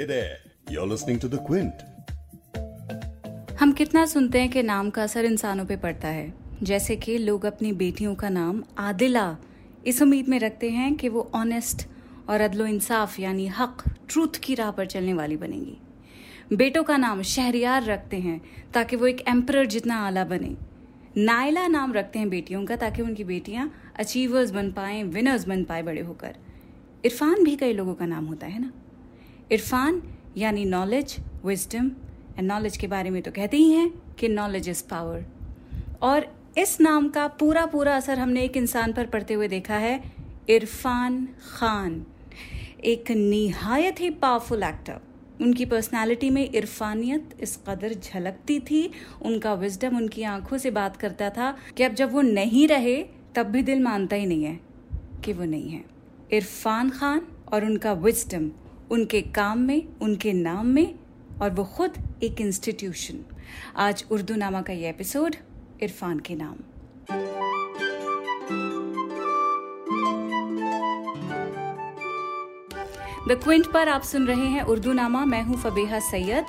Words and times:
Hey 0.00 0.06
there, 0.06 0.36
you're 0.70 0.88
listening 0.88 1.18
to 1.18 1.28
The 1.28 1.38
Quint. 1.38 1.80
हम 3.60 3.72
कितना 3.72 4.06
सुनते 4.06 4.40
हैं 4.40 4.50
कि 4.50 4.62
नाम 4.62 4.90
का 4.90 5.02
असर 5.02 5.24
इंसानों 5.24 5.66
पे 5.66 5.76
पड़ता 5.76 6.08
है। 6.08 6.34
जैसे 6.62 6.96
कि 6.96 7.18
लोग 7.18 7.46
अपनी 7.46 7.72
बेटियों 7.72 8.14
का 8.14 8.28
नाम 8.28 8.62
आदिला 8.78 9.36
इस 9.86 10.02
उम्मीद 10.02 10.28
में 10.28 10.38
रखते 10.38 10.70
हैं 10.70 10.94
कि 10.94 11.08
वो 11.08 11.30
ऑनेस्ट 11.34 11.86
और 12.28 12.40
अदलो 12.40 12.66
इंसाफ 12.66 13.20
यानी 13.20 13.46
हक 13.46 13.84
ट्रूथ 14.08 14.40
की 14.42 14.54
राह 14.54 14.70
पर 14.70 14.86
चलने 14.86 15.14
वाली 15.14 15.36
बनेंगी। 15.36 15.76
बेटों 16.56 16.82
का 16.82 16.96
नाम 16.96 17.22
शहरियार 17.22 17.84
रखते 17.84 18.16
हैं 18.16 18.40
ताकि 18.74 18.96
वो 18.96 19.06
एक 19.06 19.20
एम्पर 19.28 19.66
जितना 19.66 19.96
आला 20.06 20.24
बने। 20.24 20.56
नायला 21.16 21.66
नाम 21.68 21.92
रखते 21.92 22.18
हैं 22.18 22.30
बेटियों 22.30 22.66
का 22.66 22.76
ताकि 22.76 23.02
उनकी 23.02 23.24
बेटियाँ 23.24 23.92
अचीवर्स 23.96 24.50
बन 24.50 24.72
पाए 24.72 25.02
विनर्स 25.02 25.48
बन 25.48 25.64
पाए 25.64 25.82
बड़े 25.82 26.00
होकर। 26.00 26.36
इरफान 27.04 27.44
भी 27.44 27.56
कई 27.56 27.72
लोगों 27.72 27.94
का 27.94 28.06
नाम 28.06 28.26
होता 28.26 28.46
है 28.46 28.60
ना? 28.60 28.72
इरफान, 29.52 30.02
यानी 30.36 30.64
नॉलेज 30.64 31.16
विजडम 31.44 31.86
एंड 32.38 32.46
नॉलेज 32.48 32.76
के 32.76 32.86
बारे 32.86 33.10
में 33.10 33.20
तो 33.22 33.30
कहते 33.30 33.56
ही 33.56 33.70
हैं 33.70 33.90
कि 34.18 34.28
नॉलेज 34.28 34.68
इज़ 34.68 34.82
पावर 34.90 35.24
और 36.02 36.26
इस 36.58 36.80
नाम 36.80 37.08
का 37.08 37.26
पूरा 37.40 37.64
पूरा 37.66 37.96
असर 37.96 38.18
हमने 38.18 38.42
एक 38.44 38.56
इंसान 38.56 38.92
पर 38.92 39.06
पड़ते 39.06 39.34
हुए 39.34 39.48
देखा 39.48 39.76
है, 39.76 40.00
इरफान 40.48 41.26
खान। 41.50 42.04
एक 42.84 43.10
निहायत 43.10 44.00
ही 44.00 44.10
पावरफुल 44.10 44.62
एक्टर 44.62 45.00
उनकी 45.40 45.64
पर्सनालिटी 45.64 46.30
में 46.30 46.42
इरफानियत 46.44 47.36
इस 47.40 47.56
कदर 47.68 47.94
झलकती 47.94 48.58
थी, 48.60 48.90
उनका 49.22 49.54
विजडम 49.54 49.96
उनकी 49.96 50.22
आँखों 50.22 50.58
से 50.58 50.70
बात 50.70 50.96
करता 50.96 51.30
था 51.30 51.56
कि 51.76 51.82
अब 51.82 51.94
जब 51.94 52.12
वो 52.12 52.20
नहीं 52.22 52.66
रहे, 52.68 53.02
तब 53.34 53.46
भी 53.46 53.62
दिल 53.62 53.82
मानता 53.82 54.16
ही 54.16 54.26
नहीं 54.26 54.44
है 54.44 54.58
कि 55.24 55.32
वो 55.32 55.44
नहीं 55.44 55.70
है। 55.70 55.84
इरफान 56.32 56.90
खान 56.90 57.26
और 57.52 57.64
उनका 57.64 57.92
विजडम 57.92 58.50
उनके 58.90 59.20
काम 59.22 59.58
में, 59.58 59.88
उनके 60.02 60.32
नाम 60.32 60.66
में 60.66 60.94
और 61.42 61.50
वो 61.50 61.64
खुद 61.64 61.92
एक 62.22 62.40
इंस्टीट्यूशन 62.40 63.24
आज 63.76 64.04
उर्दू 64.10 64.34
नामा 64.34 64.62
का 64.62 64.72
ये 64.72 64.88
एपिसोड 64.88 65.36
इरफान 65.82 66.18
के 66.18 66.34
नाम. 66.34 66.56
द 73.28 73.40
क्विंट 73.44 73.72
पर 73.72 73.88
आप 73.88 74.02
सुन 74.02 74.26
रहे 74.26 74.46
हैं 74.46 74.62
उर्दू 74.62 74.92
नामा. 74.92 75.24
मैं 75.24 75.42
हूँ 75.42 75.56
फबेहा 75.56 75.98
सैयद. 75.98 76.46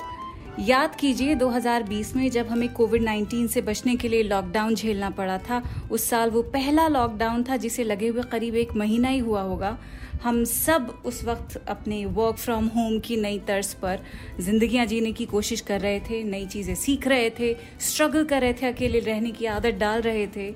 याद 0.59 0.95
कीजिए 0.95 1.35
2020 1.35 2.15
में 2.15 2.29
जब 2.31 2.47
हमें 2.47 2.73
कोविड 2.73 3.03
19 3.03 3.47
से 3.47 3.61
बचने 3.61 3.95
के 3.95 4.07
लिए 4.07 4.23
लॉकडाउन 4.23 4.75
झेलना 4.75 5.09
पड़ा 5.09 5.37
था, 5.37 5.63
उस 5.91 6.09
साल 6.09 6.29
वो 6.29 6.41
पहला 6.41 6.87
लॉकडाउन 6.87 7.43
था 7.43 7.57
जिसे 7.57 7.83
लगे 7.83 8.07
हुए 8.07 8.21
करीब 8.21 8.55
एक 8.55 8.73
महीना 8.75 9.07
ही 9.07 9.19
हुआ 9.19 9.41
होगा. 9.41 9.77
हम 10.23 10.43
सब 10.43 11.01
उस 11.05 11.23
वक्त 11.23 11.55
अपने 11.67 12.03
वर्क 12.07 12.35
फ्रॉम 12.35 12.65
होम 12.67 12.99
की 12.99 13.15
नई 13.17 13.39
तर्ज 13.39 13.73
पर 13.73 14.03
जिंदगियाँ 14.39 14.85
जीने 14.85 15.11
की 15.11 15.25
कोशिश 15.25 15.61
कर 15.61 15.79
रहे 15.81 15.99
थे, 15.99 16.23
नई 16.23 16.45
चीज़ें 16.45 16.75
सीख 16.75 17.07
रहे 17.07 17.29
थे 17.29 17.53
स्ट्रगल 17.81 18.25
कर 18.25 18.41
रहे 18.41 18.53
थे, 18.53 18.65
अकेले 18.67 18.99
रहने 18.99 19.31
की 19.31 19.45
आदत 19.45 19.73
डाल 19.75 20.01
रहे 20.01 20.27
थे 20.27 20.51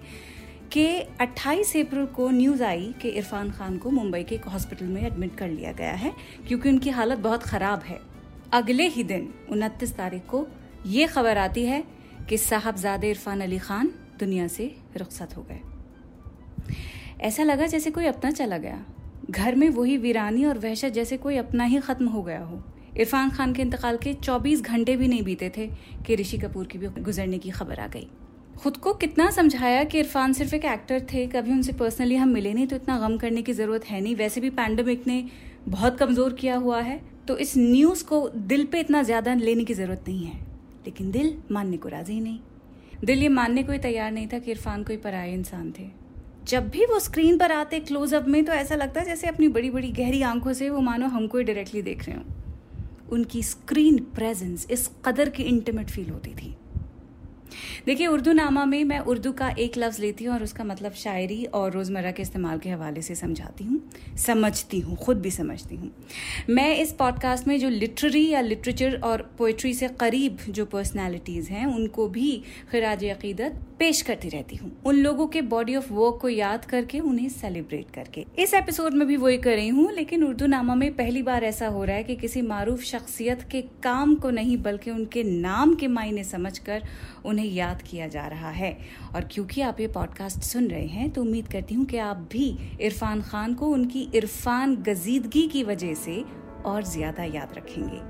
कि 0.71 0.86
28 1.21 1.75
अप्रैल 1.77 2.05
को 2.05 2.30
न्यूज़ 2.30 2.63
आई 2.63 2.93
कि 3.02 3.09
इरफान 3.09 3.52
खान 3.52 3.77
को 3.77 3.89
मुंबई 3.89 4.23
के 4.23 4.36
एक 4.36 4.45
हॉस्पिटल 4.45 4.86
में 4.86 5.02
एडमिट 5.02 5.36
कर 5.36 5.49
लिया 5.49 5.71
गया 5.71 5.93
है, 5.93 6.13
क्योंकि 6.47 6.69
उनकी 6.69 6.89
हालत 6.89 7.17
बहुत 7.17 7.43
ख़राब 7.43 7.83
है। 7.83 7.99
अगले 8.53 8.88
ही 8.88 9.03
दिन, 9.03 9.33
उनतीस 9.52 9.95
तारीख 9.95 10.25
को 10.25 10.47
ये 10.86 11.08
खबर 11.08 11.38
आती 11.38 11.66
है 11.66 11.83
कि 12.30 12.38
साहबजादे 12.38 13.09
इरफान 13.09 13.41
अली 13.41 13.58
खान 13.59 13.93
दुनिया 14.19 14.47
से 14.47 14.75
रुखसत 14.97 15.38
हो 15.38 15.41
गए। 15.41 15.59
ऐसा 17.21 17.43
लगा 17.43 17.66
जैसे 17.66 17.91
कोई 17.91 18.05
अपना 18.05 18.31
चला 18.31 18.58
गया। 18.58 18.86
घर 19.25 19.55
में 19.55 19.69
वही 19.69 19.97
वीरानी 19.97 20.45
और 20.45 20.57
वहशत 20.57 20.93
जैसे 20.93 21.17
कोई 21.17 21.37
अपना 21.37 21.63
ही 21.63 21.79
खत्म 21.79 22.07
हो 22.07 22.21
गया 22.23 22.39
हो। 22.39 22.61
इरफान 22.97 23.29
खान 23.29 23.53
के 23.53 23.61
इंतकाल 23.61 23.97
के 23.97 24.13
24 24.15 24.61
घंटे 24.61 24.95
भी 24.97 25.07
नहीं 25.07 25.23
बीते 25.23 25.51
थे 25.57 25.67
कि 26.05 26.15
ऋषि 26.15 26.37
कपूर 26.37 26.65
की 26.65 26.77
भी 26.77 26.87
गुजरने 26.99 27.37
की 27.37 27.49
खबर 27.51 27.79
आ 27.79 27.87
गई। 27.87 28.07
खुद 28.55 28.77
को 28.77 28.93
कितना 28.93 29.30
समझाया 29.31 29.83
कि 29.83 29.99
इरफान 29.99 30.33
सिर्फ़ 30.33 30.55
एक 30.55 30.65
एक्टर 30.65 30.99
थे, 31.14 31.25
कभी 31.27 31.52
उनसे 31.52 31.73
पर्सनली 31.73 32.15
हम 32.15 32.30
मिले 32.30 32.53
नहीं 32.53 32.67
तो 32.67 32.75
इतना 32.75 32.99
गम 32.99 33.17
करने 33.17 33.41
की 33.41 33.53
ज़रूरत 33.53 33.85
है 33.85 34.02
नहीं। 34.02 34.15
वैसे 34.15 34.41
भी 34.41 34.49
पैंडमिक 34.52 35.08
ने 35.08 35.23
बहुत 35.67 35.97
कमज़ोर 35.97 36.33
किया 36.33 36.55
हुआ 36.58 36.81
है 36.81 37.02
तो 37.27 37.37
इस 37.37 37.58
न्यूज़ 37.58 38.03
को 38.05 38.27
दिल 38.30 38.65
पे 38.65 38.80
इतना 38.80 39.03
ज़्यादा 39.03 39.33
लेने 39.33 39.64
की 39.64 39.73
ज़रूरत 39.73 40.03
नहीं 40.08 40.25
है। 40.25 40.39
लेकिन 40.85 41.11
दिल 41.11 41.37
मानने 41.52 41.77
को 41.77 41.89
राज़ी 41.89 42.19
नहीं। 42.21 42.39
दिल 43.05 43.21
ये 43.21 43.30
मानने 43.30 43.64
को 43.64 43.71
ही 43.71 43.77
तैयार 43.80 44.11
नहीं 44.11 44.27
था 44.27 44.39
कि 44.39 44.52
इरफान 44.52 44.83
कोई 44.83 44.97
पराये 44.97 45.33
इंसान 45.33 45.71
थे। 45.80 45.89
जब 46.48 46.70
भी 46.70 46.86
वो 46.86 47.00
स्क्रीन 47.00 47.38
पर 47.38 47.52
आते 47.52 47.80
क्लोजअप 47.80 48.28
में 48.28 48.44
तो 48.45 48.52
ऐसा 48.52 48.76
लगता 48.76 49.00
है 49.00 49.06
जैसे 49.06 49.28
अपनी 49.28 49.48
बड़ी 49.48 49.70
बड़ी 49.70 49.88
गहरी 49.92 50.22
आँखों 50.22 50.54
से 50.54 50.70
वो 50.70 50.82
मानो 50.82 51.08
हमको 51.08 51.38
ही 51.38 51.44
डायरेक्टली 51.44 51.82
देख 51.82 52.06
रहे 52.06 52.17
हो। 52.17 52.23
उनकी 53.11 53.44
स्क्रीन 53.44 53.98
प्रेजेंस 54.16 54.67
इस 54.72 54.89
कदर 55.06 55.30
की 55.30 55.44
इंटीमेट 55.44 55.89
फील 55.89 56.10
होती 56.10 56.30
थी। 56.30 56.56
देखिए 57.86 58.08
उर्दू 58.08 58.32
नामा 58.33 58.66
में 58.66 58.83
मैं 58.83 58.99
उर्दू 58.99 59.32
का 59.32 59.49
एक 59.49 59.77
लफ्ज़ 59.77 60.02
लेती 60.02 60.26
हूँ 60.26 60.33
और 60.33 60.43
उसका 60.43 60.64
मतलब 60.64 60.93
शायरी 60.93 61.43
और 61.45 61.71
रोज़मर्रा 61.71 62.11
के 62.11 62.21
इस्तेमाल 62.21 62.60
के 62.60 62.70
हवाले 62.70 63.02
से 63.02 63.16
समझाती 63.16 63.64
हूँ, 63.64 63.82
समझती 64.17 64.80
हूँ, 64.80 64.95
खुद 64.98 65.21
भी 65.21 65.32
समझती 65.32 65.76
हूँ। 65.76 65.92
मैं 66.49 66.76
इस 66.77 66.94
पॉडकास्ट 66.94 67.48
में 67.48 67.60
जो 67.60 67.70
लिटरेरी 67.70 68.27
या 68.30 68.42
लिटरेचर 68.42 68.99
और 69.04 69.21
पोइट्री 69.38 69.73
से 69.73 69.88
करीब 69.99 70.38
जो 70.49 70.65
पर्सनैलिटीज़ 70.65 71.49
हैं, 71.49 71.65
उनको 71.65 72.08
भी 72.08 72.42
खराज 72.71 73.05
अकीदत 73.05 73.60
पेश 73.80 74.02
करती 74.02 74.30
रहती 74.30 74.55
हूँ। 74.55 74.71
उन 74.86 74.95
लोगों 74.95 75.27
के 75.27 75.42
बॉडी 75.44 75.76
ऑफ़ 75.76 75.92
वर्क 75.94 76.17
को 76.21 76.30
याद 76.30 76.65
करके, 76.65 76.99
उन्हें 76.99 77.30
सेलिब्रेट 77.30 77.89
करके। 77.92 78.26
इस 78.39 78.54
एपिसोड 78.54 78.94
में 78.94 79.08
भी 79.08 79.17
वही 79.17 79.38
कर 79.38 79.55
रही 79.55 79.67
हूँ, 79.67 79.92
लेकिन 79.92 80.23
उर्दू 80.23 80.45
नामा 80.45 80.76
में 80.76 80.92
पहली 80.95 81.21
बार 81.23 81.44
ऐसा 81.44 81.67
हो 81.67 81.83
रहा 81.83 81.95
है 81.95 82.04
कि 82.04 82.15
किसी 82.15 82.42
मारूफ 82.42 82.83
शख्सियत 82.83 83.42
के 83.52 83.61
काम 83.83 84.15
को 84.15 84.30
नहीं, 84.30 84.58
बल्कि 84.58 84.92
उनके 84.92 85.23
नाम 85.23 85.76
के 85.76 85.88
मायने 85.88 86.23
समझकर 86.23 86.83
उन्हें 87.26 87.45
याद 87.48 87.82
किया 87.82 88.08
जा 88.08 88.26
रहा 88.28 88.50
है। 88.50 88.78
और 89.16 89.28
क्योंकि 89.32 89.61
आप 89.61 89.80
ये 89.80 89.88
पॉडकास्ट 89.88 90.42
सुन 90.42 90.67
रहे 90.67 90.86
हैं 90.88 91.10
तो 91.11 91.22
उम्मीद 91.22 91.48
करती 91.48 91.76
हूँ 91.76 91.86
कि 91.86 91.98
आप 91.98 92.28
भी 92.32 92.48
इरफान 92.82 93.22
खान 93.22 93.54
को 93.54 93.67
उनकी 93.67 94.02
इरफान 94.16 94.76
गजीदगी 94.83 95.48
की 95.48 95.64
वजह 95.64 95.94
से 95.94 96.23
और 96.66 96.83
ज़्यादा 96.83 97.23
याद 97.23 97.54
रखेंगे। 97.58 98.02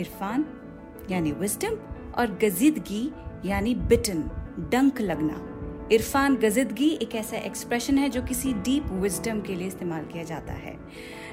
इरफान, 0.00 0.44
यानी 1.10 1.32
विस्टम 1.32 1.76
और 2.18 2.38
गजीदगी, 2.42 3.10
यानी 3.44 3.74
बिटन 3.74 4.22
डंक 4.72 5.00
लगना। 5.00 5.55
इरफान 5.92 6.36
गजिदगी 6.36 6.88
एक 6.88 7.14
ऐसा 7.14 7.36
एक्सप्रेशन 7.36 7.98
है 7.98 8.08
जो 8.08 8.22
किसी 8.22 8.52
डीप 8.52 8.86
विजडम 8.86 9.40
के 9.40 9.54
लिए 9.54 9.66
इस्तेमाल 9.66 10.04
किया 10.04 10.24
जाता 10.24 10.52
है। 10.52 10.76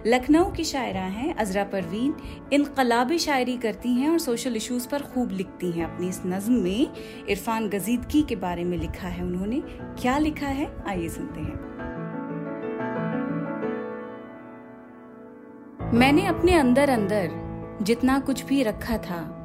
लखनऊ 0.08 0.52
की 0.52 0.64
शायरा 0.64 1.02
हैं 1.02 1.36
अजरा 1.36 1.64
परवीन। 1.64 2.16
इनकलाबी 2.53 3.19
शायरी 3.19 3.58
करती 3.58 3.90
हैं 3.90 4.09
और 4.09 4.19
सोशल 4.19 4.56
इश्यूज़ 4.56 4.88
पर 4.90 5.02
खूब 5.02 5.31
लिखती 5.31 5.72
हैं। 5.72 5.86
अपनी 5.86 6.09
इस 6.09 6.22
नज्म 6.25 6.53
में 6.53 6.94
इरफान 7.30 7.69
गजीदगी 7.69 8.22
के 8.22 8.36
बारे 8.36 8.63
में 8.63 8.78
लिखा 8.78 9.08
है 9.08 9.24
उन्होंने। 9.24 9.63
क्या 10.02 10.18
लिखा 10.18 10.47
है? 10.47 10.84
आइए 10.88 11.09
सुनते 11.09 11.40
हैं। 11.40 11.74
मैंने 15.94 16.25
अपने 16.25 16.53
अंदर 16.53 16.90
अंदर 16.90 17.44
जितना 17.81 18.19
कुछ 18.19 18.46
भी 18.46 18.63
रखा 18.63 18.97
था, 18.97 19.40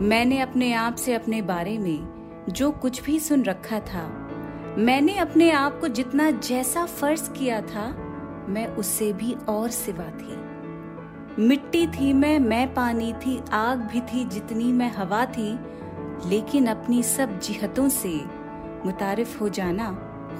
मैंने 0.00 0.40
अपने 0.40 0.72
आप 0.72 0.94
से 0.94 1.14
अपने 1.14 1.42
बारे 1.42 1.78
में 1.78 2.14
जो 2.48 2.70
कुछ 2.70 3.02
भी 3.02 3.18
सुन 3.18 3.42
रखा 3.42 3.80
था 3.80 4.23
मैंने 4.78 5.16
अपने 5.18 5.50
आप 5.50 5.80
को 5.80 5.88
जितना 5.88 6.30
जैसा 6.30 6.86
फ़र्ज़ 6.86 7.30
किया 7.30 7.60
था, 7.60 7.86
मैं 8.48 8.66
उससे 8.66 9.12
भी 9.12 9.36
और 9.48 9.70
सिवा 9.70 10.04
थी। 10.04 10.36
मिट्टी 11.42 11.86
थी 11.86 12.12
मैं 12.12 12.38
मैं 12.38 12.74
पानी 12.74 13.12
थी, 13.12 13.40
आग 13.52 13.78
भी 13.78 14.00
थी 14.00 14.24
जितनी 14.24 14.72
मैं 14.72 14.90
हवा 14.94 15.24
थी, 15.26 15.58
लेकिन 16.28 16.66
अपनी 16.66 17.02
सब 17.02 17.40
जिहतों 17.40 17.88
से 17.88 18.24
मुतारिफ 18.86 19.40
हो 19.40 19.48
जाना 19.48 19.92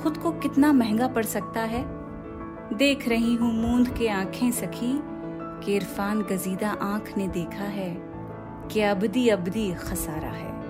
खुद 0.03 0.17
को 0.17 0.33
कितना 0.33 0.73
महँगा 0.73 1.09
पड़ 1.09 1.25
सकता 1.25 1.61
है। 1.61 1.85
देख 2.77 3.09
रही 3.09 3.35
हूँ 3.35 3.53
मूंद 3.53 3.89
के 3.89 4.09
आँखें 4.09 4.51
सखी, 4.51 5.01
कि 5.65 5.77
इरफान 5.77 6.23
गजीदा 6.23 6.71
आँख 6.71 7.17
ने 7.17 7.29
देखा 7.29 7.65
है 7.65 7.97
कि 8.71 8.81
अबदी 8.81 9.29
अबदी 9.29 9.75
खसारा 9.75 10.29
है। 10.29 10.64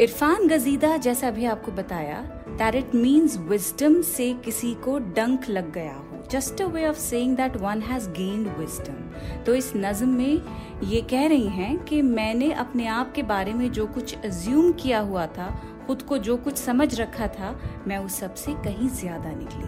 इरफान 0.00 0.46
गजीदा, 0.48 0.96
जैसा 0.96 1.30
भी 1.30 1.44
आपको 1.44 1.72
बताया 1.72 2.20
दैट 2.48 2.74
इट 2.74 2.94
मीन्स 2.94 3.36
विजडम 3.38 4.00
से 4.02 4.32
किसी 4.44 4.72
को 4.74 4.98
डंक 4.98 5.48
लग 5.48 5.72
गया 5.72 5.94
हो। 5.94 6.22
Just 6.30 6.60
a 6.62 6.66
way 6.66 6.86
of 6.88 6.96
saying 6.96 7.36
that 7.36 7.56
one 7.56 7.80
has 7.82 8.08
gained 8.10 8.48
wisdom 8.58 9.42
तो 9.44 9.54
इस 9.54 9.72
नज्म 9.76 10.08
में 10.08 10.42
ये 10.84 11.00
कह 11.10 11.26
रही 11.26 11.48
हैं 11.48 11.76
कि 11.84 12.00
मैंने 12.02 12.52
अपने 12.54 12.86
आप 12.88 13.12
के 13.12 13.22
बारे 13.22 13.54
में 13.54 13.70
जो 13.72 13.86
कुछ 13.86 14.14
अज्यूम 14.16 14.72
किया 14.72 15.00
हुआ 15.00 15.26
था, 15.28 15.48
खुद 15.86 16.02
को 16.02 16.18
जो 16.18 16.36
कुछ 16.36 16.56
समझ 16.56 16.94
रखा 17.00 17.26
था, 17.28 17.58
मैं 17.86 17.98
उस 17.98 18.18
सबसे 18.20 18.54
कहीं 18.64 18.88
ज़्यादा 18.90 19.30
निकली। 19.30 19.66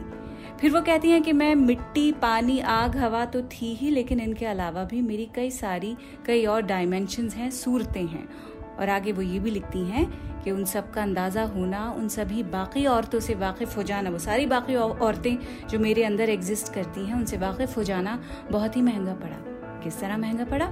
फिर 0.61 0.71
वो 0.71 0.81
कहती 0.81 1.11
हैं 1.11 1.23
कि 1.23 1.33
मैं 1.33 1.55
मिट्टी, 1.55 2.11
पानी, 2.13 2.59
आग, 2.61 2.97
हवा 2.97 3.25
तो 3.25 3.41
थी 3.43 3.75
ही, 3.75 3.91
लेकिन 3.91 4.21
इनके 4.21 4.47
अलावा 4.47 4.85
भी 4.85 5.01
मेरी 5.03 5.29
कई 5.35 5.51
सारी, 5.51 5.97
कई 6.27 6.45
और 6.45 6.63
डायमेंशंस 6.63 7.35
हैं, 7.35 7.51
सूरतें 7.51 8.07
हैं। 8.07 8.29
और 8.79 8.89
आगे 8.89 9.13
वो 9.13 9.23
ये 9.23 9.39
भी 9.39 9.51
लिखती 9.51 9.79
हैं 9.79 10.07
कि 10.43 10.51
उन 10.51 10.65
सब 10.65 10.91
का 10.91 11.03
अंदाज़ा 11.03 11.43
होना, 11.43 11.91
उन 11.91 12.09
सभी 12.09 12.43
बाकी 12.43 12.87
औरतों 12.87 13.21
से 13.21 13.35
वाकिफ़ 13.35 13.77
हो 13.77 13.83
जाना, 13.83 14.11
वो 14.11 14.19
सारी 14.19 14.47
बाकी 14.47 14.75
औरतें 14.75 15.67
जो 15.69 15.79
मेरे 15.79 16.05
अंदर 16.05 16.31
एग्जिस्ट 16.31 16.73
करती 16.73 17.07
हैं, 17.07 17.15
उनसे 17.15 17.37
वाकिफ़ 17.37 17.77
हो 17.77 17.83
जाना 17.83 18.23
बहुत 18.51 18.77
ही 18.77 18.83
महँगा 18.83 19.15
पड़ा। 19.15 19.37
किस 19.81 20.01
तरह 20.01 20.17
महँगा 20.17 20.45
पड़ा? 20.45 20.67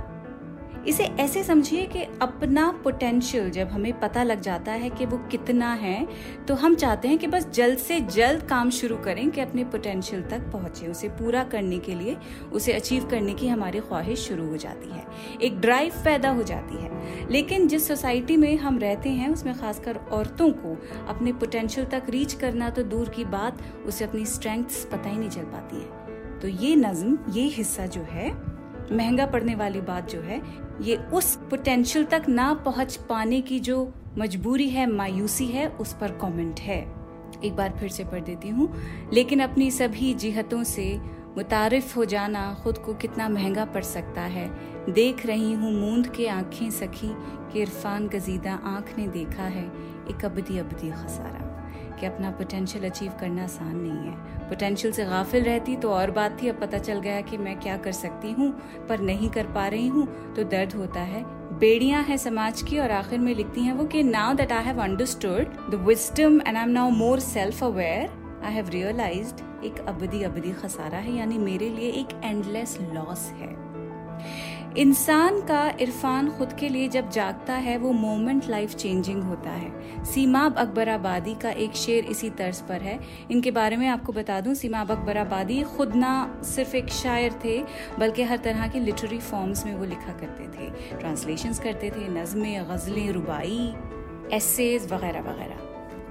इसे 0.86 1.04
ऐसे 1.04 1.44
समझिए 1.44 1.86
कि 1.86 2.02
अपना 2.02 2.80
पोटेंशियल 2.84 3.50
जब 3.50 3.68
हमें 3.68 4.00
पता 4.00 4.22
लग 4.22 4.40
जाता 4.40 4.72
है 4.72 4.90
कि 4.90 5.06
वो 5.06 5.18
कितना 5.18 5.72
है 5.72 6.08
तो 6.48 6.54
हम 6.54 6.74
चाहते 6.74 7.08
हैं 7.08 7.18
कि 7.18 7.26
बस 7.26 7.48
जल्द 7.48 7.78
से 7.78 8.00
जल्द 8.00 8.42
काम 8.42 8.70
शुरू 8.70 8.96
करें 8.96 9.30
कि 9.30 9.40
अपने 9.40 9.64
पोटेंशियल 9.64 10.22
तक 10.22 10.38
पहुँचे। 10.38 10.86
उसे 10.86 11.08
पूरा 11.08 11.44
करने 11.44 11.78
के 11.78 11.94
लिए, 11.94 12.16
उसे 12.52 12.72
अचीव 12.72 13.06
करने 13.06 13.34
की 13.34 13.48
हमारी 13.48 13.80
ख्वाहिश 13.80 14.18
शुरू 14.18 14.48
हो 14.48 14.56
जाती 14.56 14.90
है। 14.90 15.04
एक 15.42 15.60
ड्राइव 15.60 15.92
पैदा 16.04 16.30
हो 16.30 16.42
जाती 16.42 16.82
है। 16.82 16.90
लेकिन 17.30 17.68
जिस 17.68 17.88
सोसाइटी 17.88 18.36
में 18.36 18.56
हम 18.56 18.78
रहते 18.78 19.08
हैं, 19.08 19.28
उसमें 19.28 19.58
खासकर 19.58 19.96
औरतों 19.96 20.50
को 20.50 20.82
अपने 21.08 21.32
पोटेंशियल 21.32 21.86
तक 21.86 22.02
रीच 22.08 22.32
करना 22.32 22.70
तो 22.70 22.82
दूर 22.82 23.08
की 23.08 23.24
बात, 23.24 23.58
उसे 23.86 24.04
अपनी 24.04 24.26
स्ट्रेंथ्स 24.26 24.84
पता 24.84 25.08
ही 25.08 25.18
नहीं 25.18 25.30
चल 25.30 25.42
पाती 25.42 25.76
है। 25.76 26.08
तो 26.40 26.48
ये 26.48 26.76
नज्म, 26.76 27.18
ये 27.30 27.42
हिस्सा 27.42 27.86
जो 27.86 28.00
है, 28.00 28.58
महँगा 28.92 29.26
पड़ने 29.26 29.54
वाली 29.54 29.80
बात 29.80 30.10
जो 30.10 30.20
है 30.20 30.67
ये 30.80 30.96
उस 30.96 31.36
पोटेंशियल 31.36 32.04
तक 32.04 32.22
ना 32.28 32.54
पहुँच 32.54 32.96
पाने 32.96 33.40
की 33.40 33.60
जो 33.60 33.94
मजबूरी 34.18 34.68
है, 34.68 34.86
मायूसी 34.86 35.46
है, 35.46 35.68
उस 35.68 35.92
पर 35.92 36.12
कमेंट 36.12 36.60
है। 36.60 36.98
एक 37.44 37.56
बार 37.56 37.76
फिर 37.80 37.88
से 37.88 38.04
पढ़ 38.04 38.20
देती 38.20 38.48
हूँ। 38.48 38.74
लेकिन 39.12 39.40
अपनी 39.40 39.70
सभी 39.70 40.14
जिहतों 40.14 40.62
से 40.62 41.00
मुतारफ 41.36 41.96
हो 41.96 42.04
जाना 42.04 42.60
खुद 42.62 42.78
को 42.78 42.94
कितना 42.94 43.28
महँगा 43.28 43.64
पड़ 43.64 43.82
सकता 43.82 44.20
है। 44.20 44.50
देख 44.92 45.26
रही 45.26 45.52
हूँ 45.52 45.72
मूंद 45.72 46.06
के 46.06 46.28
आँखें 46.28 46.70
सखी, 46.70 47.10
कि 47.52 47.60
इरफान 47.60 48.08
गजीदा 48.08 48.54
आँख 48.54 48.98
ने 48.98 49.08
देखा 49.08 49.42
है, 49.42 49.64
एक 50.10 50.24
अबदी 50.24 50.58
अबदी 50.58 50.90
खसारा। 50.90 51.47
कि 51.98 52.06
अपना 52.06 52.30
पोटेंशियल 52.32 52.84
अचीव 52.84 53.12
करना 53.20 53.44
आसान 53.44 53.76
नहीं 53.76 53.98
है। 54.00 54.48
पोटेंशियल 54.48 54.92
से 54.92 55.04
गाफिल 55.04 55.44
रहती 55.44 55.76
तो 55.76 55.90
और 55.90 56.10
बात 56.10 56.38
थी, 56.42 56.48
अब 56.48 56.60
पता 56.60 56.78
चल 56.78 57.00
गया 57.00 57.20
कि 57.20 57.36
मैं 57.38 57.58
क्या 57.60 57.76
कर 57.76 57.92
सकती 57.94 58.32
हूँ, 58.32 58.50
पर 58.88 59.00
नहीं 59.00 59.28
कर 59.30 59.46
पा 59.54 59.66
रही 59.68 59.88
हूँ 59.88 60.06
तो 60.34 60.44
दर्द 60.46 60.74
होता 60.74 61.00
है। 61.02 61.22
बेड़ियाँ 61.58 62.02
हैं 62.04 62.16
समाज 62.16 62.62
की 62.62 62.78
और 62.78 62.90
आखिर 62.92 63.18
में 63.18 63.34
लिखती 63.34 63.60
हैं 63.60 63.72
वो 63.72 63.84
कि 63.86 64.02
now 64.04 64.34
that 64.34 64.52
I 64.52 64.64
have 64.64 64.82
understood 64.82 65.70
the 65.70 65.82
wisdom 65.86 66.40
and 66.40 66.56
I 66.56 66.62
am 66.62 66.70
now 66.70 66.90
more 66.92 67.20
self 67.20 67.62
aware 67.64 68.42
I 68.44 68.52
have 68.54 68.68
realised 68.70 69.64
एक 69.64 69.78
अबदी 69.88 70.22
अबदी 70.22 70.52
खसारा 70.54 70.98
है, 70.98 71.16
यानी 71.16 71.38
मेरे 71.38 71.68
लिए 71.68 71.90
एक 71.92 72.20
एंडलेस 72.24 72.78
लॉस 72.94 73.28
है। 73.38 73.48
इंसान 74.76 75.40
का 75.40 75.72
इरफान 75.80 76.30
खुद 76.30 76.52
के 76.52 76.68
लिए 76.68 76.88
जब 76.88 77.10
जागता 77.10 77.54
है, 77.54 77.78
वो 77.78 77.92
मोमेंट 77.92 78.48
लाइफ 78.48 78.74
चेंजिंग 78.74 79.22
होता 79.22 79.50
है। 79.50 80.04
सीमाब 80.04 80.56
अकबर 80.56 80.88
आबादी 80.88 81.34
का 81.34 81.50
एक 81.50 81.72
शेर 81.72 82.04
इसी 82.04 82.30
तर्ज 82.30 82.60
पर 82.60 82.80
है। 82.80 83.00
इनके 83.30 83.50
बारे 83.50 83.76
में 83.76 83.88
आपको 83.88 84.12
बता 84.12 84.40
दूँ, 84.40 84.54
सीमाब 84.54 84.90
अकबर 84.90 85.16
आबादी 85.16 85.62
खुद 85.62 85.94
ना 85.94 86.40
सिर्फ़ 86.44 86.76
एक 86.76 86.88
शायर 86.88 87.32
थे, 87.44 87.64
बल्कि 87.98 88.22
हर 88.22 88.36
तरह 88.36 88.68
के 88.68 88.80
लिटरेरी 88.80 89.18
फॉर्म्स 89.18 89.66
में 89.66 89.74
वो 89.74 89.84
लिखा 89.84 90.12
करते 90.12 90.44
थे। 90.44 90.98
ट्रांसलेशंस 90.98 91.58
करते 91.58 91.90
थे, 91.90 92.08
नज़में, 92.08 92.64
गज़लें, 92.70 93.12
रुबाई 93.12 93.74
एसेज 94.32 94.92
वगैरह 94.92 95.20
वगैरह। 95.20 95.56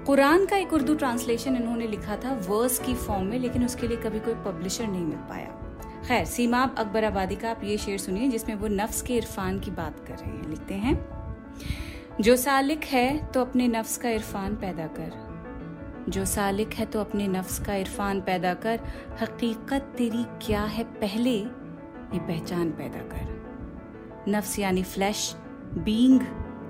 कुरान 0.06 0.46
का 0.46 0.58
एक 0.58 0.74
उर्दू 0.74 0.96
ट्रांसलेशन 0.96 1.56
इन्होंने 1.56 1.88
लिखा 1.88 2.16
था 2.16 2.34
वर्स 2.50 2.80
की 2.80 2.94
फॉर्म 2.94 3.26
में, 3.26 3.40
लेकिन 3.40 3.66
उसके 3.66 3.88
लिए 3.88 3.98
कभी 3.98 4.20
कोई 4.20 4.34
पब्लिशर 4.34 4.88
नहीं 4.88 5.06
मिल 5.06 5.18
पाया। 5.18 5.67
खैर, 6.08 6.26
सीमाब 6.26 6.76
अकबर 6.80 7.04
आबादी 7.04 7.36
का 7.36 7.50
आप 7.52 7.64
ये 7.64 7.78
शेर 7.78 7.98
सुनिए 7.98 8.28
जिसमें 8.30 8.54
वो 8.56 8.68
नफ्स 8.68 9.02
के 9.02 9.16
इरफान 9.16 9.60
की 9.60 9.72
बात 9.72 10.00
कर 10.08 10.14
रहे 10.14 10.30
हैं। 10.30 10.50
लिखते 10.50 10.74
हैं, 10.74 10.96
जो 12.22 12.36
सालिक 12.36 12.84
है 12.84 13.32
तो 13.32 13.42
अपने 13.42 13.68
नफ्स 13.68 13.98
का 13.98 14.10
इरफान 14.10 14.56
पैदा 14.56 14.88
कर। 14.88 16.06
जो 16.10 16.26
सालिक 16.26 16.74
है 16.74 16.86
तो 16.86 17.00
अपने 17.00 17.28
नफ्स 17.28 17.60
का 17.60 17.76
इरफान 17.76 18.22
पैदा 18.22 18.54
कर। 18.54 18.80
हकीकत 19.22 19.94
तेरी 19.98 20.24
क्या 20.42 20.64
है 20.64 20.84
पहले, 20.96 21.36
ये 21.36 22.20
पहचान 22.20 22.72
पैदा 22.72 23.04
कर। 23.14 24.26
नफ्स 24.30 24.60
यानी 24.60 24.84
फ्लैश 24.86 25.34
बींग 25.76 26.22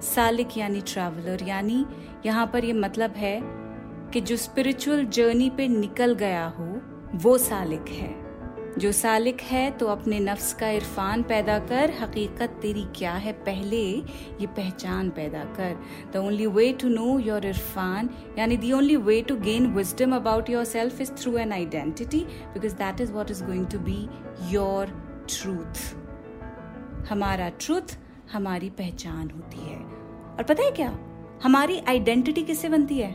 सालिक 0.04 0.58
यानी 0.58 0.82
ट्रैवलर 0.82 1.44
यानी 1.44 1.86
यहाँ 2.26 2.48
पर 2.48 2.66
ये 2.66 2.74
मतलब 2.74 3.12
है 3.12 3.40
कि 4.12 4.22
जो 4.22 4.38
स्पिरिचुअल 4.38 5.06
जर्नी 5.06 5.50
पे 5.50 5.68
निकल 5.68 6.16
गया 6.16 6.46
हो, 6.50 6.82
वो 7.16 7.38
सालिक 7.38 7.88
है। 7.90 8.27
जो 8.78 8.92
सालिक 8.92 9.42
है 9.42 9.70
तो 9.72 9.86
अपने 9.88 10.20
नफ्स 10.20 10.54
का 10.54 10.70
इरफान 10.70 11.24
पैदा 11.24 11.58
कर, 11.60 11.92
हकीकत 12.00 12.50
तेरी 12.62 12.84
क्या 12.96 13.14
है? 13.14 13.32
पहले 13.34 13.82
ये 14.42 14.48
पहचान 14.48 15.10
पैदा 15.10 15.44
कर। 15.58 15.76
The 16.14 16.18
only 16.18 16.48
way 16.48 16.72
to 16.74 16.90
know 16.90 17.18
your 17.20 17.46
Irfan, 17.46 18.10
यानी 18.40 18.58
the 18.58 18.72
only 18.72 18.96
way 18.98 19.22
to 19.22 19.36
gain 19.36 19.68
wisdom 19.68 20.16
about 20.16 20.50
yourself 20.66 21.02
is 21.02 21.12
through 21.12 21.38
an 21.38 21.52
identity 21.52 22.20
because 22.54 22.76
that 22.76 23.02
is 23.02 23.12
what 23.12 23.32
is 23.32 23.44
going 23.44 23.66
to 23.68 23.80
be 23.80 23.98
your 24.52 24.94
truth 25.30 25.96
हमारा 27.10 27.50
ट्रूथ 27.50 27.98
हमारी 28.32 28.70
पहचान 28.70 29.30
होती 29.30 29.70
है। 29.70 29.80
और 30.38 30.44
पता 30.44 30.64
है 30.64 30.72
क्या? 30.72 30.98
हमारी 31.44 31.80
आइडेंटिटी 31.80 32.44
किससे 32.44 32.70
बनती 32.70 32.98
है? 32.98 33.12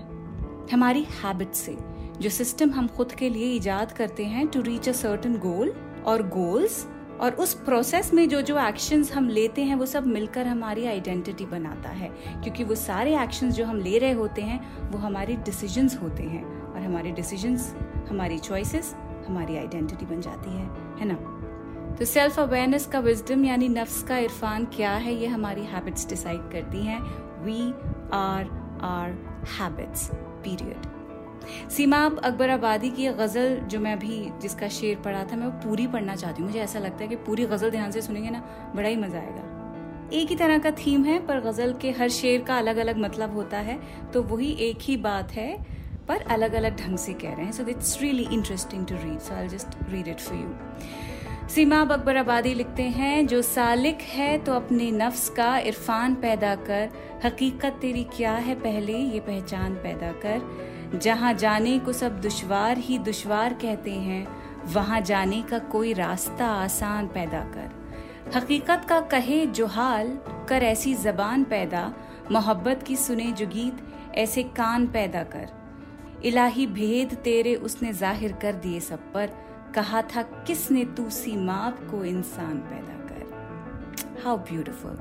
हमारी 0.73 1.07
हैबिट 1.23 1.53
से। 1.53 1.92
जो 2.23 2.31
सिस्टम 2.31 2.71
हम 2.71 2.87
खुद 2.87 3.13
के 3.13 3.29
लिए 3.29 3.47
ईजाद 3.47 3.93
करते 3.93 4.25
हैं 4.25 4.47
to 4.47 4.61
reach 4.61 4.89
a 4.89 4.93
certain 4.93 5.37
goal 5.37 5.73
और 6.07 6.23
गोल्स 6.29 6.87
और 7.21 7.33
उस 7.33 7.55
प्रोसेस 7.55 8.13
में 8.15 8.29
जो 8.29 8.41
जो 8.41 8.59
एक्शंस 8.59 9.13
हम 9.13 9.29
लेते 9.29 9.63
हैं 9.63 9.75
वो 9.75 9.87
सब 9.87 10.07
मिलकर 10.07 10.47
हमारी 10.47 10.87
आइडेंटिटी 10.87 11.47
बनाता 11.47 11.89
है। 11.89 12.09
क्योंकि 12.43 12.65
वो 12.65 12.75
सारे 12.75 13.19
एक्शंस 13.23 13.55
जो 13.55 13.65
हम 13.65 13.79
ले 13.79 13.99
रहे 13.99 14.13
होते 14.13 14.43
हैं, 14.43 14.91
वो 14.91 14.99
हमारे 14.99 15.37
डिसीजंस 15.37 15.99
होते 16.03 16.23
हैं 16.23 16.45
और 16.45 16.81
हमारे 16.81 17.11
डिसीजंस 17.11 17.75
हमारी 18.11 18.39
चॉइसेस 18.39 18.95
हमारी 19.29 19.57
आइडेंटिटी 19.57 20.07
बन 20.07 20.21
जाती 20.21 20.51
है 20.51 20.67
है 20.99 21.13
ना? 21.13 21.97
तो 21.99 22.05
सेल्फ 22.05 22.41
अवेयरनेस 22.41 22.87
का 22.87 22.99
विजडम 22.99 23.45
यानी 23.45 23.69
नफ्स 23.69 24.03
का 24.03 24.19
इरफान 24.19 24.65
क्या 24.65 24.93
है, 24.93 25.15
ये 25.15 25.27
हमारी 25.27 25.65
हैबिट्स 25.65 26.09
डिसाइड 26.09 26.51
करती 26.53 26.87
हैं। 26.87 27.01
We 27.45 27.71
are 28.13 28.45
are 28.83 29.11
habits 29.61 30.11
period 30.15 31.02
Seemab 31.71 32.19
Akbarabadi 32.51 32.91
की 32.91 33.09
गज़ल 33.15 33.57
जो 33.67 33.81
मैं 33.81 33.93
अभी 33.93 34.19
जिसका 34.43 34.69
शेर 34.71 34.97
पढ़ा 35.05 35.25
था, 35.25 35.37
मैं 35.37 35.47
वो 35.47 35.53
पूरी 35.61 35.87
पढ़ना 35.89 36.17
चाहती 36.17 36.43
हूँ। 36.43 36.49
मुझे 36.49 36.61
ऐसा 36.61 36.79
लगता 36.79 37.03
है 37.03 37.09
कि 37.09 37.17
पूरी 37.27 37.47
गज़ल 37.47 37.71
ध्यान 37.71 37.91
से 37.91 38.03
सुनेंगे 38.03 38.31
ना, 38.31 38.41
बड़ा 38.77 38.89
ही 38.89 38.97
मज़ा 38.97 39.19
आएगा। 39.19 39.51
एक 40.13 40.29
ही 40.29 40.37
तरह 40.37 40.59
का 40.59 40.71
थीम 40.79 41.05
है, 41.05 41.19
पर 41.27 41.41
गज़ल 41.41 41.73
के 41.83 41.91
हर 41.91 42.09
शेर 42.11 42.43
का 42.43 42.59
अलग 42.59 42.77
अलग 42.79 42.99
मतलब 42.99 43.35
होता 43.35 43.59
है 43.61 43.79
तो 44.13 44.23
वही 44.25 44.51
एक 44.63 44.79
ही 44.83 44.97
बात 44.99 45.33
है, 45.33 45.55
पर 46.09 46.23
अलग 46.31 46.53
अलग 46.55 46.77
ढंग 46.79 46.99
से 46.99 47.13
कह 47.15 47.35
रहे 47.35 47.45
हैं। 47.45 47.53
So 47.53 47.67
it's 47.69 48.01
really 48.03 48.27
interesting 48.33 48.87
to 48.87 48.95
read 48.97 49.19
so 49.21 49.35
I 49.35 49.49
just 49.49 49.77
read 49.91 50.09
it 50.09 50.21
for 50.21 50.39
you 50.39 50.55
Seemab 51.51 51.93
Akbarabadi 52.17 52.53
लिखते 52.55 52.83
हैं, 52.83 53.27
जो 53.27 53.41
सालिक 53.43 54.03
है 54.09 54.37
तो 54.39 54.53
अपने 54.55 54.91
नफ्स 54.93 55.29
का 55.29 55.57
इरफान 55.61 56.15
पैदा 56.17 56.55
कर, 56.61 56.89
हकीकत 57.25 57.79
तेरी 57.81 58.05
क्या 58.17 58.33
है 58.35 58.55
पहले 58.61 58.93
ये 58.93 59.21
पहचान 59.21 59.75
पैदा 59.77 60.13
कर 60.25 60.39
जहाँ 60.95 61.33
जाने 61.35 61.79
को 61.79 61.93
सब 61.93 62.21
दुश्वार 62.21 62.79
ही 62.79 62.99
दुश्वार 62.99 63.55
कहते 63.55 63.91
हैं, 63.91 64.27
वहाँ 64.73 65.01
जाने 65.01 65.43
का 65.43 65.59
कोई 65.59 65.93
रास्ता 65.93 66.47
आसान 66.47 67.07
पैदा 67.07 67.41
कर। 67.55 67.71
हकीकत 68.37 68.87
का 68.89 69.01
कहे 69.01 69.47
जो 69.47 69.67
हाल, 69.67 70.19
कर 70.49 70.63
ऐसी 70.63 70.95
जबान 70.95 71.45
पैदा, 71.45 71.93
मोहब्बत 72.33 72.83
की 72.83 72.97
सुने 72.97 73.31
जो 73.33 73.47
गीत, 73.47 73.83
ऐसे 74.15 74.43
कान 74.43 74.87
पैदा 74.87 75.23
कर। 75.23 75.49
इलाही 76.25 76.67
भेद 76.67 77.15
तेरे 77.15 77.55
उसने 77.55 77.93
ज़ाहिर 77.93 78.33
कर 78.33 78.53
दिए 78.55 78.81
सब 78.81 79.13
पर, 79.13 79.31
कहा 79.75 80.03
था 80.03 80.23
किसने 80.23 80.85
तू 80.85 81.09
सी 81.11 81.37
माप 81.37 81.79
को 81.91 82.05
इंसान 82.05 82.59
पैदा 82.59 82.99
कर। 83.09 84.23
हाउ 84.25 84.37
ब्यूटिफुल 84.37 84.97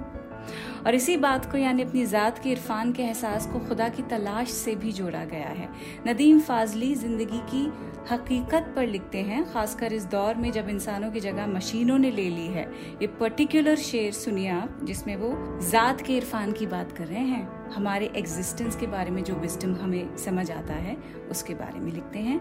और 0.85 0.95
इसी 0.95 1.15
बात 1.17 1.51
को 1.51 1.57
यानी 1.57 1.83
अपनी 1.83 2.05
ज़ात 2.05 2.39
के 2.39 2.49
इरफान 2.51 2.91
के 2.93 3.03
एहसास 3.03 3.45
को 3.47 3.59
खुदा 3.59 3.87
की 3.89 4.03
तलाश 4.09 4.49
से 4.49 4.75
भी 4.75 4.91
जोड़ा 4.91 5.23
गया 5.25 5.49
है। 5.49 5.69
नदीम 6.07 6.39
फाजली 6.41 6.93
ज़िंदगी 6.95 7.39
की 7.51 7.65
हकीकत 8.11 8.71
पर 8.75 8.87
लिखते 8.87 9.17
हैं, 9.17 9.43
खासकर 9.53 9.93
इस 9.93 10.05
दौर 10.07 10.35
में 10.35 10.51
जब 10.51 10.69
इंसानों 10.69 11.11
की 11.11 11.19
जगह 11.19 11.47
मशीनों 11.47 11.97
ने 11.97 12.11
ले 12.11 12.29
ली 12.29 12.47
है। 12.47 12.63
ये 13.01 13.07
पर्टिकुलर 13.19 13.75
शेर 13.77 14.11
सुनिए 14.13 14.47
आप, 14.49 14.79
जिसमें 14.83 15.15
वो 15.15 15.59
ज़ात 15.61 16.01
के 16.01 16.17
इरफान 16.17 16.51
की 16.51 16.65
बात 16.67 16.91
कर 16.91 17.07
रहे 17.07 17.23
हैं। 17.25 17.71
हमारे 17.71 18.11
एग्जिस्टेंस 18.15 18.75
के 18.75 18.87
बारे 18.87 19.11
में 19.11 19.23
जो 19.23 19.35
विस्टम 19.35 19.75
हमें 19.75 20.17
समझ 20.17 20.49
आता 20.51 20.73
है, 20.75 20.97
उसके 21.31 21.53
बारे 21.53 21.79
में 21.79 21.91
लिखते 21.91 22.19
हैं, 22.19 22.39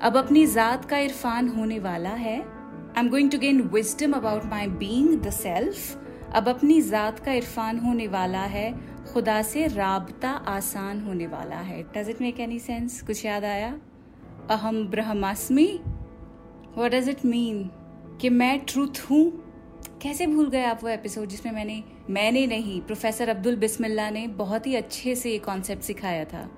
अब 0.00 0.16
अपनी 0.16 0.44
ज़ात 0.48 0.84
का 0.84 0.98
इरफान 0.98 1.48
होने 1.48 1.78
वाला 1.78 2.10
है। 2.10 2.38
I 2.38 3.00
am 3.00 3.08
going 3.08 3.30
to 3.30 3.38
gain 3.38 3.60
wisdom 3.74 4.12
about 4.12 4.44
my 4.44 4.66
being 4.78 5.20
the 5.20 5.30
self 5.30 6.11
अब 6.34 6.48
अपनी 6.48 6.80
ज़ात 6.80 7.18
का 7.18 7.32
इरफान 7.32 7.78
होने 7.78 8.06
वाला 8.08 8.42
है, 8.46 8.72
खुदा 9.12 9.40
से 9.42 9.66
रबता 9.66 10.30
आसान 10.30 11.00
होने 11.00 11.26
वाला 11.26 11.56
है। 11.56 11.82
Does 11.94 12.08
it 12.10 12.20
make 12.20 12.40
any 12.40 12.58
sense 12.58 13.00
कुछ 13.02 13.24
याद 13.26 13.44
आया? 13.44 13.74
अहम 14.50 14.86
ब्रह्मास्मी? 14.86 15.66
वट 16.78 16.90
डज 16.90 17.08
इट 17.08 17.24
मीन 17.24 17.68
कि 18.20 18.28
मैं 18.30 18.58
ट्रूथ 18.64 19.00
हूँ? 19.10 19.24
कैसे 20.02 20.26
भूल 20.26 20.48
गए 20.50 20.64
आप 20.64 20.82
वो 20.82 20.88
एपिसोड 20.88 21.28
जिसमें 21.28 21.52
मैंने 21.52 21.82
मैंने 22.10 22.46
नहीं 22.46 22.80
प्रोफेसर 22.80 23.28
अब्दुल 23.28 23.56
बिस्मिल्ला 23.56 24.08
ने 24.10 24.26
बहुत 24.38 24.66
ही 24.66 24.74
अच्छे 24.74 25.14
से 25.14 25.30
ये 25.30 25.38
कॉन्सेप्ट 25.38 25.82
सिखाया 25.82 26.24
था। 26.24 26.48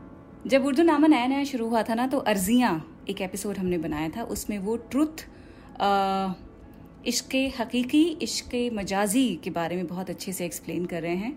जब 0.47 0.65
उर्दू 0.67 0.83
नामा 0.83 1.07
नया 1.07 1.27
नया 1.27 1.45
शुरू 1.45 1.69
हुआ 1.69 1.83
था 1.83 1.95
ना 1.95 2.07
तो 2.07 2.19
अर्जियाँ 2.19 2.73
एक 3.09 3.21
एपिसोड 3.21 3.59
हमने 3.59 3.79
बनाया 3.79 4.09
था, 4.09 4.23
उसमें 4.25 4.59
वो 4.59 4.77
ट्रुथ 4.77 5.27
इश्क, 7.07 7.53
हकीकी 7.61 8.05
इश्क 8.23 8.71
मजाजी 8.73 9.41
के 9.45 9.51
बारे 9.51 9.77
में 9.77 9.87
बहुत 9.87 10.11
अच्छे 10.11 10.33
से 10.33 10.45
एक्सप्लेन 10.45 10.85
कर 10.85 11.03
रहे 11.03 11.15
हैं। 11.15 11.33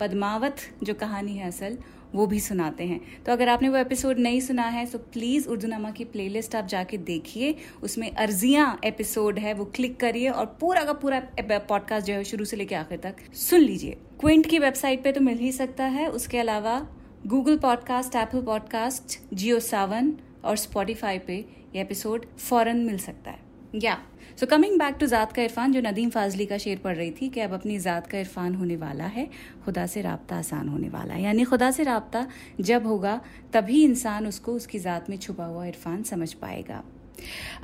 पद्मावत, 0.00 0.56
जो 0.82 0.94
कहानी 0.94 1.36
है 1.36 1.48
असल, 1.48 1.78
वो 2.14 2.26
भी 2.26 2.40
सुनाते 2.40 2.84
हैं। 2.84 3.00
तो 3.24 3.32
अगर 3.32 3.48
आपने 3.48 3.68
वो 3.68 3.76
एपिसोड 3.76 4.18
नहीं 4.18 4.40
सुना 4.40 4.62
है 4.62 4.84
तो 4.86 4.98
प्लीज़ 4.98 5.48
उर्दू 5.48 5.68
नामा 5.68 5.90
की 5.90 6.04
प्लेलिस्ट 6.04 6.54
आप 6.54 6.66
जाके 6.66 6.96
देखिए। 6.98 7.54
उसमें 7.82 8.10
अर्जियाँ 8.10 8.80
एपिसोड 8.84 9.38
है, 9.38 9.54
वो 9.54 9.64
क्लिक 9.64 9.96
करिए 9.96 10.28
और 10.28 10.46
पूरा 10.60 10.84
का 10.84 10.92
पूरा 10.92 11.20
पॉडकास्ट 11.58 12.06
जो 12.06 12.14
है 12.14 12.24
शुरू 12.24 12.44
से 12.44 12.56
लेकर 12.56 12.76
आखिर 12.76 12.98
तक 12.98 13.34
सुन 13.34 13.60
लीजिए। 13.60 13.96
क्विंट 14.20 14.46
की 14.46 14.58
वेबसाइट 14.58 15.04
पे 15.04 15.12
तो 15.12 15.20
मिल 15.20 15.38
ही 15.38 15.52
सकता 15.52 15.84
है। 15.84 16.06
उसके 16.06 16.38
अलावा 16.38 16.80
Google 17.26 17.58
podcast 17.58 18.16
Apple 18.16 18.42
podcast 18.42 19.18
Jio 19.34 19.60
Saavn 19.60 20.12
और 20.44 20.56
स्पॉटिफाई 20.56 21.18
पे 21.18 21.36
ये 21.74 21.80
एपिसोड 21.80 22.26
फ़ौरन 22.38 22.76
मिल 22.76 22.98
सकता 22.98 23.30
है। 23.30 23.49
या 23.74 23.98
सो 24.40 24.46
कमिंग 24.46 24.78
बैक 24.78 24.96
टू 25.00 25.06
ज़ात 25.06 25.32
का 25.32 25.42
इरफान 25.42 25.72
जो 25.72 25.80
नदीम 25.80 26.10
फाजली 26.10 26.46
का 26.46 26.58
शेर 26.58 26.78
पढ़ 26.78 26.96
रही 26.96 27.10
थी 27.10 27.28
कि 27.28 27.40
अब 27.40 27.52
अपनी 27.52 27.78
ज़ात 27.78 28.06
का 28.06 28.18
इरफान 28.18 28.54
होने 28.54 28.76
वाला 28.76 29.04
है 29.06 29.28
खुदा 29.64 29.86
से 29.86 30.02
रबता 30.02 30.36
आसान 30.36 30.68
होने 30.68 30.88
वाला 30.88 31.14
है 31.14 31.22
यानी 31.22 31.44
खुदा 31.44 31.70
से 31.70 31.82
रबता 31.82 32.26
जब 32.60 32.86
होगा 32.86 33.20
तभी 33.52 33.82
इंसान 33.84 34.26
उसको 34.26 34.52
उसकी 34.52 34.78
ज़ात 34.78 35.10
में 35.10 35.16
छुपा 35.16 35.44
हुआ 35.44 35.66
इरफान 35.66 36.02
समझ 36.02 36.32
पाएगा 36.34 36.82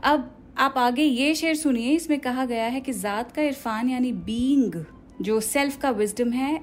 अब 0.04 0.30
आप 0.58 0.78
आगे 0.78 1.02
ये 1.02 1.34
शेर 1.34 1.54
सुनिए 1.54 1.90
इसमें 1.90 2.18
कहा 2.20 2.44
गया 2.44 2.66
है 2.66 2.80
कि 2.80 2.92
ज़ात 2.92 3.32
का 3.32 3.42
इरफान 3.42 3.90
यानी 3.90 4.12
बींग 4.12 4.84
जो 5.22 5.40
सेल्फ 5.40 5.80
का 5.80 5.90
विजडम 5.90 6.32
है 6.32 6.60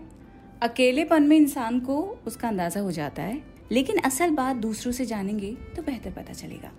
अकेलेपन 0.61 1.23
में 1.23 1.37
इंसान 1.37 1.79
को 1.79 2.01
उसका 2.27 2.47
अंदाज़ा 2.47 2.81
हो 2.81 2.91
जाता 2.91 3.23
है 3.23 3.41
लेकिन 3.71 3.97
असल 4.05 4.29
बात 4.29 4.55
दूसरों 4.55 4.91
से 4.93 5.05
जानेंगे 5.05 5.51
तो 5.75 5.81
बेहतर 5.81 6.11
पता 6.11 6.33
चलेगा। 6.33 6.71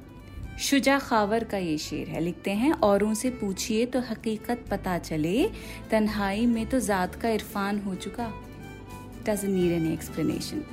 शुजा 0.58 0.98
खावर 0.98 1.44
का 1.44 1.58
ये 1.58 1.78
शेर 1.78 2.08
है। 2.08 2.20
लिखते 2.20 2.50
हैं, 2.50 2.72
औरों 2.72 3.14
से 3.14 3.30
पूछिए 3.30 3.86
तो 3.86 4.00
हकीकत 4.00 4.64
पता 4.70 4.98
चले, 4.98 5.50
तन्हाई 5.90 6.46
में 6.46 6.66
तो 6.66 6.80
ज़ात 6.80 7.14
का 7.14 7.28
इरफान 7.28 7.78
हो 7.78 7.94
चुका। 7.94 8.32
डजन 9.26 9.50
नीड 9.50 9.72
एनी 9.72 9.92
एक्सप्लेनेशन 9.92 10.64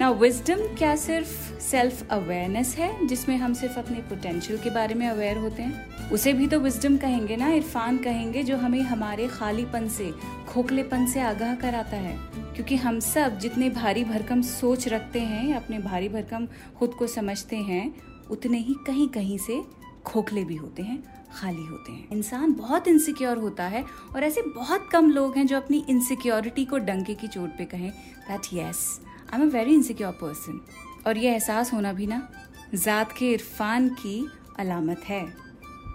ना 0.00 0.10
विजडम 0.10 0.56
क्या 0.76 0.96
सिर्फ़ 0.96 1.60
सेल्फ 1.60 2.10
अवेयरनेस 2.10 2.74
है, 2.76 3.06
जिसमें 3.06 3.36
हम 3.36 3.54
सिर्फ़ 3.54 3.78
अपने 3.78 3.96
पोटेंशियल 3.98 4.58
के 4.58 4.70
बारे 4.70 4.94
में 4.94 5.08
अवेयर 5.08 5.36
होते 5.36 5.62
हैं? 5.62 6.10
उसे 6.10 6.32
भी 6.32 6.46
तो 6.46 6.58
विजडम 6.60 6.96
कहेंगे 6.96 7.36
ना, 7.36 7.48
इरफान 7.48 7.98
कहेंगे, 7.98 8.42
जो 8.42 8.56
हमें 8.56 8.80
हमारे 8.80 9.28
खालीपन 9.28 9.88
से, 9.88 10.12
खोखलेपन 10.48 11.06
से 11.06 11.20
आगाह 11.20 11.54
कराता 11.54 11.96
है। 11.96 12.16
क्योंकि 12.54 12.76
हम 12.76 13.00
सब 13.00 13.38
जितने 13.38 13.70
भारी 13.70 14.04
भरकम 14.04 14.42
सोच 14.42 14.88
रखते 14.88 15.20
हैं, 15.20 15.54
अपने 15.54 15.78
भारी 15.78 16.08
भरकम 16.08 16.48
खुद 16.78 16.90
को 16.90 17.06
समझते 17.06 17.56
हैं 17.56 18.13
उतने 18.30 18.58
ही 18.58 18.74
कहीं 18.86 19.08
कहीं 19.08 19.38
से 19.38 19.62
खोखले 20.06 20.44
भी 20.44 20.56
होते 20.56 20.82
हैं, 20.82 21.02
खाली 21.34 21.64
होते 21.66 21.92
हैं। 21.92 22.08
इंसान 22.12 22.52
बहुत 22.54 22.88
इनसिक्योर 22.88 23.38
होता 23.38 23.64
है 23.66 23.84
और 24.14 24.24
ऐसे 24.24 24.42
बहुत 24.46 24.88
कम 24.92 25.10
लोग 25.10 25.36
हैं 25.36 25.46
जो 25.46 25.56
अपनी 25.56 25.84
इनसिक्योरिटी 25.88 26.64
को 26.64 26.78
डंके 26.80 27.14
की 27.14 27.28
चोट 27.28 27.56
पे 27.58 27.64
कहें। 27.64 27.90
That 27.90 28.52
yes 28.54 29.00
I 29.32 29.40
am 29.40 29.48
a 29.48 29.52
very 29.52 29.74
insecure 29.74 30.12
person 30.20 30.60
और 31.06 31.18
ये 31.18 31.30
एहसास 31.30 31.72
होना 31.72 31.92
भी 31.92 32.06
ना, 32.06 32.28
ज़ात 32.74 33.12
के 33.12 33.32
इरफान 33.32 33.88
की 33.96 34.26
अलामत 34.58 35.00
है। 35.04 35.24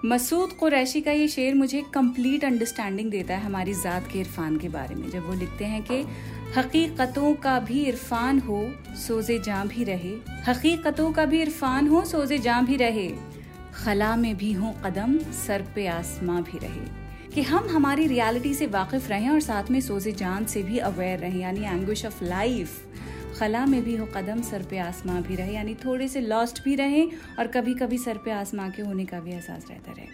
मसूद 0.06 0.52
कुरैशी 0.60 1.02
का 1.02 1.12
ये 1.12 1.28
शेर 1.28 1.56
मुझे 1.56 1.82
कंप्लीट 1.94 2.44
अंडरस्टैंडिंग 2.46 3.10
देता 3.12 3.38
है 3.38 3.44
हमारी 3.44 3.74
ज़ात 3.74 4.08
के 4.12 4.20
इरफान 4.20 4.58
के 4.58 4.70
बारे 4.70 4.96
में। 4.96 5.10
जब 5.10 5.28
वो 5.28 5.34
लिखते 5.34 5.66
हैं 5.66 5.82
कि 5.84 6.04
हकीकतों 6.58 7.34
का 7.34 7.60
भी 7.60 7.86
इरफान 7.86 8.40
हो, 8.40 8.72
सोजे 8.96 9.40
जहाँ 9.40 9.68
भी 9.68 9.84
रहे। 9.84 10.16
हकीकतों 10.48 11.12
का 11.12 11.26
भी 11.26 11.42
इरफान 11.42 11.88
हो, 11.88 12.06
सोजे 12.06 12.38
जहाँ 12.38 12.66
भी 12.66 12.76
रहे। 12.76 13.14
खला 13.74 14.16
में 14.16 14.38
भी 14.38 14.54
हो 14.54 14.76
कदम, 14.86 15.18
सर 15.18 15.66
पे 15.76 15.88
आसमां 15.88 16.44
भी 16.44 16.58
रहे। 16.58 17.10
कि 17.36 17.42
हम 17.42 17.70
हमारी 17.70 18.08
रियलिटी 18.08 18.54
से 18.54 18.68
वाकिफ 18.68 19.10
रहें 19.10 19.30
और 19.30 19.40
साथ 19.40 19.72
में 19.72 19.82
सोजे 19.82 20.12
जान 20.12 20.46
से 20.46 20.64
भी 20.64 20.78
अवेयर 20.78 21.20
रहें, 21.20 21.40
यानी 21.40 21.62
एंग्विश 21.62 22.06
ऑफ़ 22.06 22.24
लाइफ 22.24 22.86
खला 23.40 23.66
में 23.66 23.84
भी 23.84 23.96
हो, 23.96 24.06
कदम 24.08 24.42
सर 24.42 24.64
पे 24.70 24.78
आसमां 24.80 25.22
भी 25.24 25.36
रहे, 25.36 25.54
यानी 25.54 25.76
थोड़े 25.76 26.08
से 26.08 26.22
लॉस्ट 26.22 26.64
भी 26.64 26.76
रहें 26.76 27.12
और 27.40 27.48
कभी 27.50 27.74
कभी 27.76 27.98
सर 27.98 28.18
पे 28.26 28.32
आसमां 28.32 28.70
के 28.72 28.82
होने 28.82 29.06
का 29.06 29.20
भी 29.20 29.32
एहसास 29.32 29.66
रहता 29.70 29.92
रहे। 29.92 30.08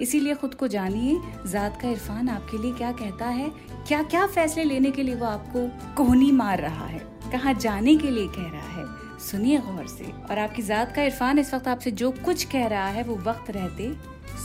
इसीलिए 0.00 0.34
खुद 0.34 0.54
को 0.54 0.68
जानिए, 0.68 1.18
ज़ात 1.46 1.80
का 1.82 1.88
इरफान 1.88 2.28
आपके 2.28 2.58
लिए 2.58 2.72
क्या 2.74 2.92
कहता 2.94 3.26
है 3.28 3.50
क्या 3.88 4.02
क्या 4.04 4.26
फैसले 4.28 4.64
लेने 4.64 4.90
के 4.90 5.02
लिए 5.02 5.14
वो 5.14 5.26
आपको 5.26 5.66
कोहनी 5.96 6.30
मार 6.32 6.60
रहा 6.60 6.86
है, 6.86 7.00
कहाँ 7.32 7.54
जाने 7.56 7.96
के 7.96 8.10
लिए 8.10 8.26
कह 8.28 8.50
रहा 8.50 8.68
है, 8.70 8.86
सुनिए 9.20 9.58
गौर 9.60 9.86
से। 9.88 10.12
और 10.30 10.38
आपकी 10.38 10.62
ज़ात 10.62 10.94
का 10.94 11.02
इरफान 11.02 11.38
इस 11.38 11.54
वक्त 11.54 11.68
आपसे 11.68 11.90
जो 11.92 12.10
कुछ 12.24 12.44
कह 12.46 12.66
रहा 12.66 12.88
है, 12.88 13.02
वो 13.04 13.16
वक्त 13.24 13.50
रहते, 13.50 13.92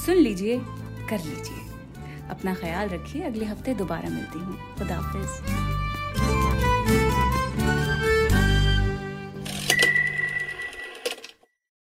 सुन 0.05 0.15
लीजिए, 0.17 0.59
कर 1.09 1.19
लीजिए। 1.19 1.65
अपना 2.29 2.53
ख्याल 2.55 2.89
रखिए, 2.89 3.23
अगले 3.23 3.45
हफ़्ते 3.45 3.73
दोबारा 3.75 4.09
मिलती 4.09 4.39
हूँ। 4.39 4.57
खुदाफिज 4.77 5.66